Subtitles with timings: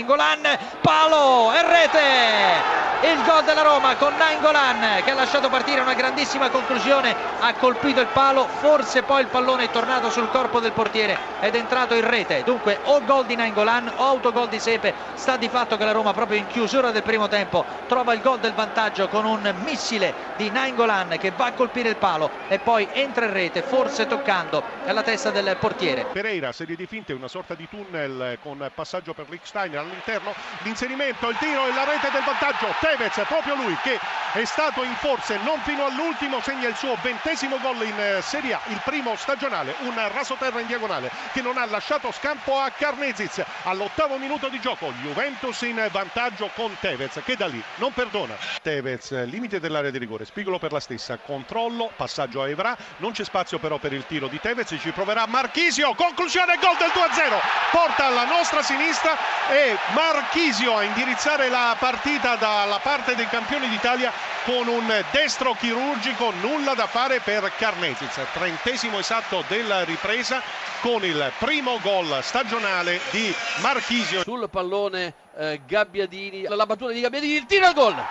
[0.00, 0.40] Nainggolan,
[0.82, 2.89] palo e rete!
[3.02, 7.98] Il gol della Roma con Nainggolan che ha lasciato partire una grandissima conclusione, ha colpito
[7.98, 11.94] il palo, forse poi il pallone è tornato sul corpo del portiere ed è entrato
[11.94, 12.42] in rete.
[12.44, 16.12] Dunque o gol di Nainggolan o autogol di Sepe, sta di fatto che la Roma
[16.12, 20.50] proprio in chiusura del primo tempo trova il gol del vantaggio con un missile di
[20.50, 25.02] Nainggolan che va a colpire il palo e poi entra in rete, forse toccando la
[25.02, 26.04] testa del portiere.
[26.12, 31.36] Pereira, serie di finte, una sorta di tunnel con passaggio per Licksteiner all'interno, l'inserimento, il
[31.38, 32.88] tiro e la rete del vantaggio.
[32.90, 34.00] Tevez, proprio lui che
[34.32, 38.54] è stato in forze non fino all'ultimo, segna il suo ventesimo gol in eh, Serie
[38.54, 43.44] A, il primo stagionale, un rasoterra in diagonale che non ha lasciato scampo a Carnezic.
[43.64, 48.34] All'ottavo minuto di gioco, Juventus in vantaggio con Tevez che da lì non perdona.
[48.60, 53.22] Tevez, limite dell'area di rigore, spigolo per la stessa, controllo, passaggio a Evra, non c'è
[53.22, 57.38] spazio però per il tiro di Tevez, ci proverà Marchisio, conclusione, gol del 2-0,
[57.70, 59.16] porta alla nostra sinistra
[59.48, 64.12] e Marchisio a indirizzare la partita dalla parte dei campioni d'Italia
[64.44, 68.32] con un destro chirurgico, nulla da fare per Carnetic.
[68.32, 70.42] Trentesimo esatto della ripresa
[70.80, 74.22] con il primo gol stagionale di Marchisio.
[74.22, 78.04] Sul pallone eh, Gabbiadini, la battuta di Gabbiadini, il tiro al gol.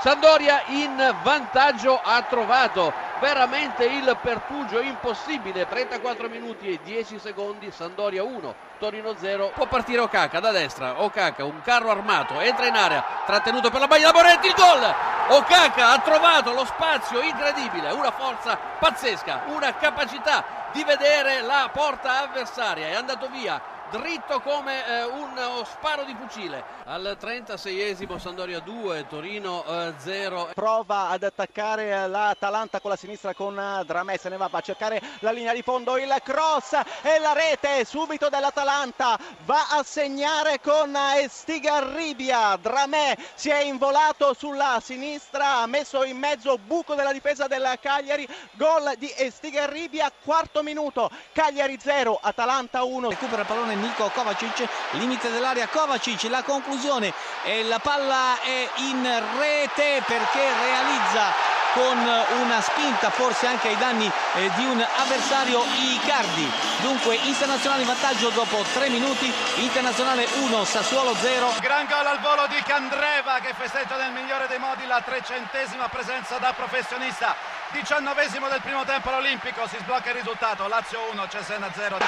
[0.00, 5.66] Sandoria in vantaggio ha trovato veramente il pertugio impossibile.
[5.66, 11.44] 34 minuti e 10 secondi Sandoria 1 Torino 0 può partire Okaka da destra Okaka
[11.44, 14.94] un carro armato entra in area trattenuto per la maglia da Moretti il gol!
[15.28, 22.22] Okaka ha trovato lo spazio incredibile una forza pazzesca una capacità di vedere la porta
[22.22, 26.64] avversaria è andato via dritto come eh, uno sparo di fucile.
[26.84, 30.50] Al 36esimo Sandoria 2, Torino eh, 0.
[30.54, 35.00] Prova ad attaccare l'Atalanta con la sinistra con eh, Dramè, se ne va a cercare
[35.20, 40.94] la linea di fondo, il cross e la rete subito dell'Atalanta va a segnare con
[40.94, 42.56] eh, Estigarribia.
[42.56, 48.26] Dramè si è involato sulla sinistra, ha messo in mezzo buco della difesa del Cagliari,
[48.52, 53.10] gol di Estigarribia, quarto minuto, Cagliari 0, Atalanta 1.
[53.10, 57.12] Recupera il pallone Niko Kovacic, limite dell'area Kovacic, la conclusione
[57.44, 61.98] e la palla è in rete perché realizza con
[62.40, 66.50] una spinta forse anche ai danni eh, di un avversario Icardi.
[66.80, 71.52] Dunque internazionale in vantaggio dopo 3 minuti, internazionale 1, Sassuolo 0.
[71.60, 76.38] Gran gol al volo di Candreva che festeggia nel migliore dei modi la trecentesima presenza
[76.38, 77.36] da professionista.
[77.72, 81.98] Diciannovesimo del primo tempo all'Olimpico, si sblocca il risultato, Lazio 1, Cesena 0.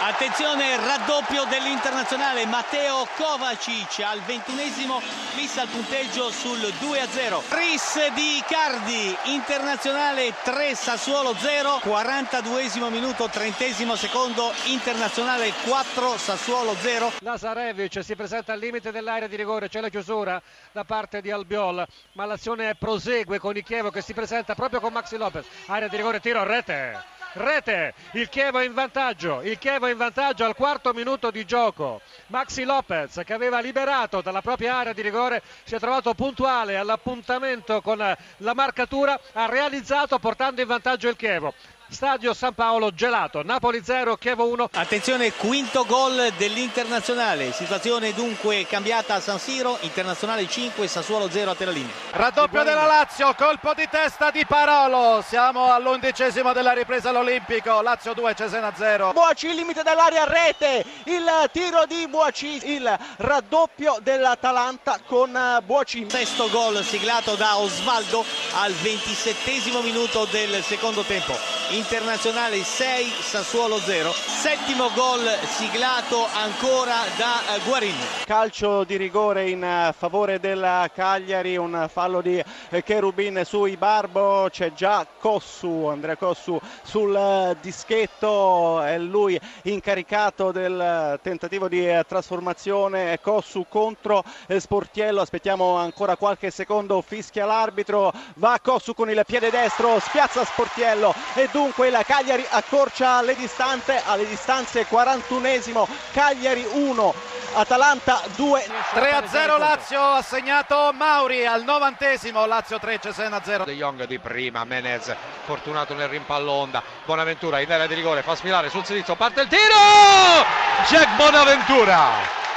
[0.00, 7.42] Attenzione, raddoppio dell'internazionale, Matteo Kovacic al ventunesimo fissa il punteggio sul 2-0.
[7.48, 17.12] Tris di Icardi, internazionale 3, Sassuolo 0, 42esimo minuto, 30 secondo, internazionale 4, Sassuolo 0.
[17.20, 20.40] Lazarevic si presenta al limite dell'area di rigore, c'è la chiusura
[20.72, 24.92] da parte di Albiol, ma l'azione prosegue con il Chievo che si presenta proprio con
[24.92, 27.12] Maxi Lopez, area di rigore, tiro rete.
[27.36, 32.00] Rete, il Chievo in vantaggio, il Chievo in vantaggio al quarto minuto di gioco.
[32.28, 37.80] Maxi Lopez che aveva liberato dalla propria area di rigore si è trovato puntuale all'appuntamento
[37.80, 41.54] con la marcatura, ha realizzato portando in vantaggio il Chievo.
[41.88, 44.70] Stadio San Paolo gelato, Napoli 0, Chievo 1.
[44.72, 51.54] Attenzione, quinto gol dell'internazionale, situazione dunque cambiata a San Siro, internazionale 5, Sassuolo 0 a
[51.54, 51.90] Teralini.
[52.12, 58.34] Raddoppio della Lazio, colpo di testa di Parolo, siamo all'undicesimo della ripresa all'Olimpico, Lazio 2,
[58.34, 59.12] Cesena 0.
[59.12, 66.06] Buoci, il limite dell'area rete, il tiro di Buoci, il raddoppio dell'Atalanta con Buoci.
[66.08, 68.24] Sesto gol siglato da Osvaldo
[68.54, 71.36] al ventisettesimo minuto del secondo tempo
[71.74, 75.26] internazionale 6 Sassuolo 0 settimo gol
[75.56, 78.04] siglato ancora da Guarini.
[78.24, 82.42] Calcio di rigore in favore del Cagliari un fallo di
[82.84, 91.66] Cherubin sui Barbo c'è già Cossu Andrea Cossu sul dischetto è lui incaricato del tentativo
[91.68, 94.22] di trasformazione Cossu contro
[94.58, 101.12] Sportiello aspettiamo ancora qualche secondo fischia l'arbitro va Cossu con il piede destro spiazza Sportiello
[101.34, 107.14] e dunque la Cagliari accorcia le distanze alle distanze 41esimo Cagliari 1
[107.54, 113.64] Atalanta 2 3 a 0 Lazio ha segnato Mauri al novantesimo Lazio 3 Cesena 0
[113.64, 115.14] De Jong di prima Menez
[115.46, 120.44] fortunato nel rimpallonda Bonaventura in area di rigore fa sfilare sul sinistro parte il tiro!
[120.86, 122.10] Jack Bonaventura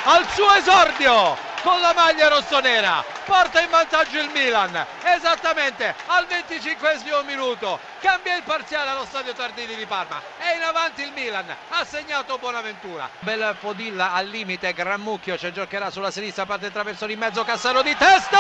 [0.04, 3.04] al suo esordio con la maglia rossonera.
[3.26, 4.86] Porta in vantaggio il Milan.
[5.04, 7.80] Esattamente al 25 minuto.
[8.00, 10.22] Cambia il parziale allo stadio Tardini di Parma.
[10.38, 11.56] È in avanti il Milan.
[11.70, 17.14] Ha segnato Bonaventura bel Fodilla al limite Gran Mucchio ci giocherà sulla sinistra parte traversone
[17.14, 18.40] in mezzo Cassano di testa!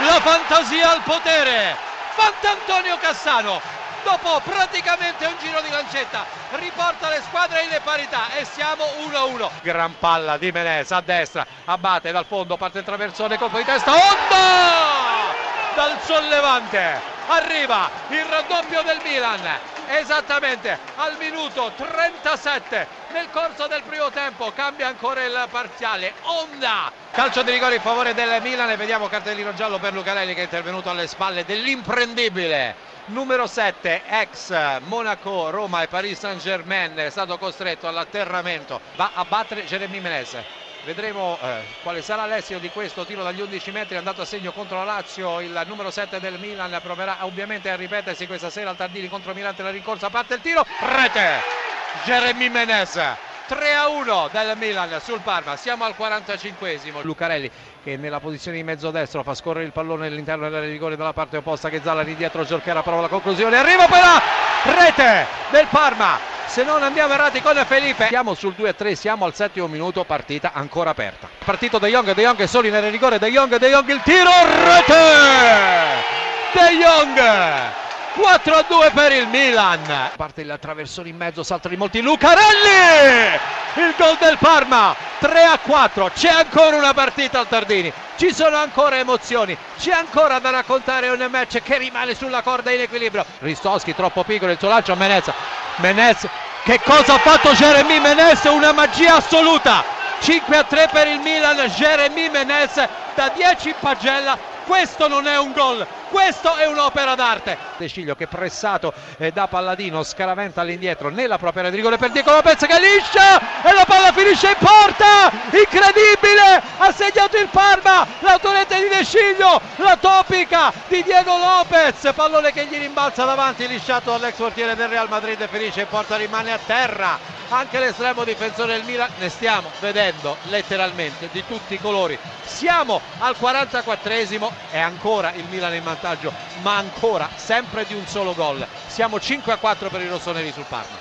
[0.00, 1.76] La fantasia al potere!
[2.14, 3.77] Fantantonio Cassano
[4.08, 9.98] dopo praticamente un giro di lancetta riporta le squadre in parità e siamo 1-1 gran
[9.98, 15.36] palla di Menez a destra abbatte dal fondo parte il traversone colpo di testa Onda!
[15.74, 19.46] Dal sollevante arriva il raddoppio del Milan.
[19.86, 26.12] Esattamente al minuto 37 nel corso del primo tempo cambia ancora il parziale.
[26.22, 30.40] Onda calcio di rigore in favore del Milan e vediamo cartellino giallo per Lucarelli che
[30.40, 32.76] è intervenuto alle spalle dell'imprendibile.
[33.06, 38.80] Numero 7 ex Monaco, Roma e Paris Saint Germain è stato costretto all'atterramento.
[38.94, 40.36] Va a battere Jeremy Menez.
[40.84, 43.96] Vedremo eh, quale sarà l'esito di questo tiro dagli 11 metri.
[43.96, 45.40] Andato a segno contro la Lazio.
[45.40, 49.62] Il numero 7 del Milan proverà ovviamente a ripetersi questa sera al Tardini contro Mirante
[49.62, 50.08] la rincorsa.
[50.08, 50.64] Parte il tiro.
[50.78, 51.67] Rete
[52.04, 53.00] Jeremy Menez
[53.48, 55.56] 3 a 1 del Milan sul Parma.
[55.56, 57.50] Siamo al 45esimo Lucarelli
[57.82, 61.14] che nella posizione di mezzo destro fa scorrere il pallone all'interno dell'area di rigore dalla
[61.14, 63.56] parte opposta che Zalla dietro Giorchera prova la conclusione.
[63.56, 64.22] Arriva per la
[64.64, 66.18] rete del Parma.
[66.46, 68.08] Se non andiamo errati con Felipe.
[68.08, 71.28] Siamo sul 2-3 siamo al settimo minuto partita ancora aperta.
[71.42, 74.30] Partito De Jong De Jong è solo in rigore De Jong De Jong il tiro
[74.64, 76.16] rete!
[76.52, 77.86] De Jong
[78.18, 80.10] 4 a 2 per il Milan.
[80.16, 82.00] Parte il traversone in mezzo salta di molti.
[82.00, 83.38] Lucarelli
[83.76, 87.92] il gol del Parma 3 a 4 c'è ancora una partita al Tardini.
[88.16, 89.56] Ci sono ancora emozioni.
[89.78, 93.24] C'è ancora da raccontare un match che rimane sulla corda in equilibrio.
[93.38, 95.30] Ristoschi troppo piccolo il suo lancio a Menez.
[95.76, 96.26] Menez
[96.64, 98.42] che cosa ha fatto Jeremy Menez?
[98.44, 99.84] Una magia assoluta.
[100.20, 102.74] 5 a 3 per il Milan Jeremy Menez
[103.14, 104.36] da 10 in pagella.
[104.66, 107.56] Questo non è un gol, questo è un'opera d'arte.
[107.76, 112.10] De Ciglio che pressato eh, da Palladino scaraventa all'indietro nella propria area di rigore per
[112.10, 118.06] Diego Lopez che liscia e la palla finisce in porta, incredibile, ha segnato il Parma,
[118.20, 124.10] l'autorete di De Ciglio, la topica di Diego Lopez, pallone che gli rimbalza davanti, lisciato
[124.10, 127.36] dall'ex portiere del Real Madrid, finisce in porta, rimane a terra.
[127.50, 132.18] Anche l'estremo difensore del Milan ne stiamo vedendo letteralmente di tutti i colori.
[132.44, 138.34] Siamo al 44esimo è ancora il Milan in vantaggio ma ancora sempre di un solo
[138.34, 138.66] gol.
[138.86, 140.96] Siamo 5 a 4 per i rossoneri sul Parma